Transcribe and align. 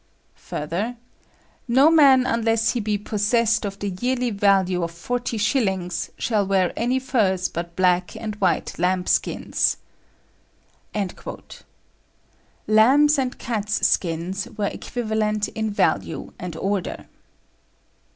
Further: 0.49 0.97
"No 1.67 1.91
man, 1.91 2.25
unless 2.25 2.71
he 2.71 2.79
be 2.79 2.97
possessed 2.97 3.65
of 3.65 3.77
the 3.77 3.91
yearly 3.99 4.31
value 4.31 4.81
of 4.81 4.89
forty 4.89 5.37
shillings, 5.37 6.09
shall 6.17 6.43
wear 6.43 6.73
any 6.75 6.97
furs 6.97 7.47
but 7.47 7.75
black 7.75 8.15
and 8.15 8.33
white 8.37 8.79
lambs' 8.79 9.11
skins." 9.11 9.77
Lambs' 12.67 13.19
and 13.19 13.37
cats' 13.37 13.85
skins 13.87 14.47
were 14.57 14.65
equivalent 14.73 15.49
in 15.49 15.69
value 15.69 16.33
and 16.39 16.55
order. 16.55 17.05